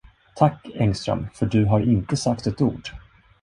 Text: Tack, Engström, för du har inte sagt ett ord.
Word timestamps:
Tack, 0.35 0.65
Engström, 0.75 1.27
för 1.33 1.45
du 1.45 1.65
har 1.65 1.79
inte 1.79 2.17
sagt 2.17 2.47
ett 2.47 2.61
ord. 2.61 2.89